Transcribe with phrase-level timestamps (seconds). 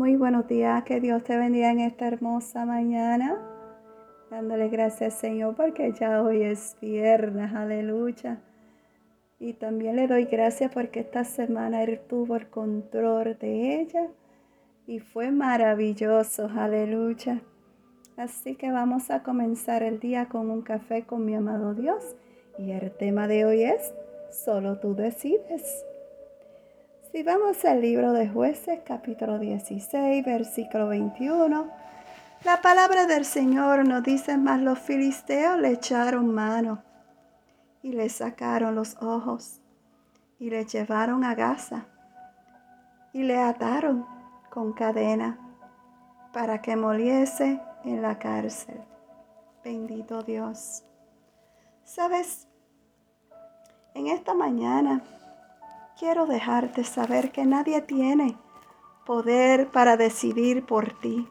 [0.00, 3.36] Muy buenos días, que Dios te bendiga en esta hermosa mañana.
[4.30, 8.40] Dándole gracias Señor porque ya hoy es viernes, aleluya.
[9.38, 14.08] Y también le doy gracias porque esta semana Él tuvo el control de ella
[14.86, 17.42] y fue maravilloso, aleluya.
[18.16, 22.16] Así que vamos a comenzar el día con un café con mi amado Dios.
[22.56, 23.92] Y el tema de hoy es,
[24.30, 25.84] solo tú decides.
[27.12, 31.68] Si vamos al libro de jueces, capítulo 16, versículo 21,
[32.44, 36.84] la palabra del Señor nos dice, más los filisteos le echaron mano
[37.82, 39.60] y le sacaron los ojos
[40.38, 41.86] y le llevaron a Gaza
[43.12, 44.06] y le ataron
[44.48, 45.36] con cadena
[46.32, 48.80] para que moliese en la cárcel.
[49.64, 50.84] Bendito Dios.
[51.82, 52.46] Sabes,
[53.94, 55.02] en esta mañana
[56.00, 58.38] quiero dejarte saber que nadie tiene
[59.04, 61.28] poder para decidir por ti.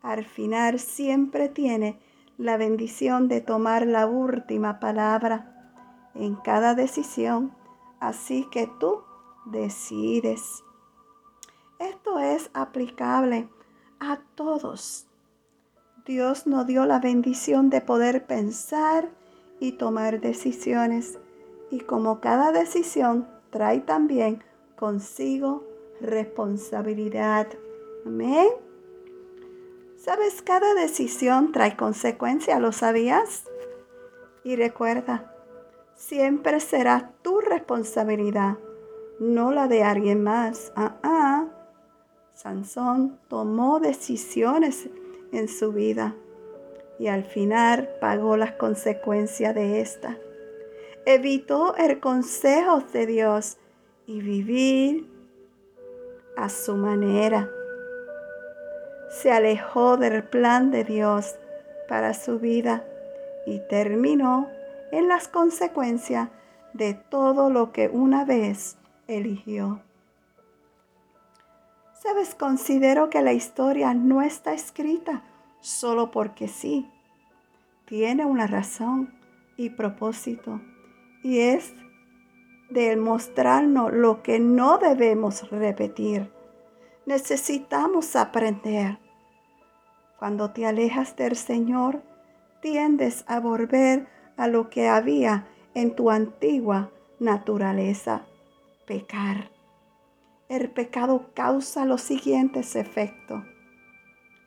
[0.00, 2.00] Al final siempre tiene
[2.38, 5.70] la bendición de tomar la última palabra
[6.14, 7.54] en cada decisión,
[8.00, 9.02] así que tú
[9.44, 10.64] decides.
[11.78, 13.50] Esto es aplicable
[14.00, 15.06] a todos.
[16.06, 19.10] Dios nos dio la bendición de poder pensar
[19.60, 21.18] y tomar decisiones.
[21.70, 24.42] Y como cada decisión trae también
[24.74, 25.62] consigo
[26.00, 27.46] responsabilidad.
[28.04, 28.48] Amén.
[29.96, 33.44] Sabes, cada decisión trae consecuencias, ¿lo sabías?
[34.42, 35.32] Y recuerda,
[35.94, 38.58] siempre será tu responsabilidad,
[39.20, 40.72] no la de alguien más.
[40.74, 41.46] Ah, ah.
[42.32, 44.88] Sansón tomó decisiones
[45.30, 46.16] en su vida
[46.98, 50.18] y al final pagó las consecuencias de esta
[51.06, 53.58] evitó el consejo de Dios
[54.06, 55.10] y vivir
[56.36, 57.48] a su manera.
[59.10, 61.36] Se alejó del plan de Dios
[61.88, 62.84] para su vida
[63.46, 64.48] y terminó
[64.92, 66.30] en las consecuencias
[66.72, 68.76] de todo lo que una vez
[69.06, 69.82] eligió.
[72.02, 75.22] Sabes, considero que la historia no está escrita
[75.60, 76.90] solo porque sí.
[77.86, 79.14] Tiene una razón
[79.56, 80.60] y propósito
[81.24, 81.74] y es
[82.68, 86.30] de mostrarnos lo que no debemos repetir.
[87.06, 88.98] Necesitamos aprender.
[90.18, 92.02] Cuando te alejas del Señor,
[92.60, 98.26] tiendes a volver a lo que había en tu antigua naturaleza,
[98.86, 99.50] pecar.
[100.50, 103.42] El pecado causa los siguientes efectos,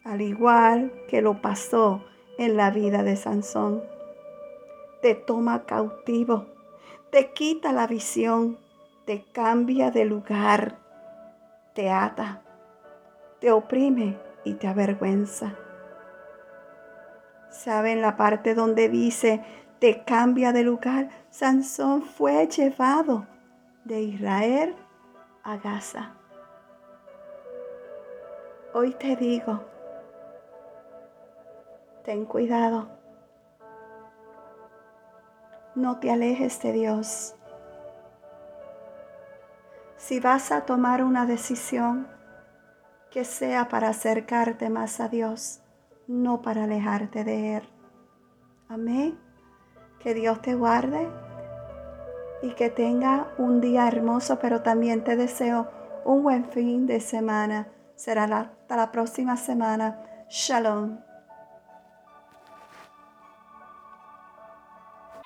[0.03, 2.05] al igual que lo pasó
[2.37, 3.81] en la vida de Sansón.
[5.01, 6.56] Te toma cautivo
[7.11, 8.57] te quita la visión,
[9.05, 10.77] te cambia de lugar,
[11.73, 12.41] te ata,
[13.39, 15.55] te oprime y te avergüenza.
[17.49, 19.43] ¿Saben la parte donde dice
[19.79, 21.09] te cambia de lugar?
[21.29, 23.25] Sansón fue llevado
[23.85, 24.75] de Israel
[25.43, 26.13] a Gaza.
[28.73, 29.63] Hoy te digo,
[32.03, 32.96] ten cuidado
[35.77, 37.35] no te alejes de Dios.
[39.95, 42.07] Si vas a tomar una decisión,
[43.11, 45.61] que sea para acercarte más a Dios,
[46.07, 47.63] no para alejarte de Él.
[48.67, 49.19] Amén.
[49.99, 51.07] Que Dios te guarde
[52.41, 55.69] y que tenga un día hermoso, pero también te deseo
[56.05, 57.67] un buen fin de semana.
[57.95, 60.25] Será hasta la próxima semana.
[60.29, 61.06] Shalom.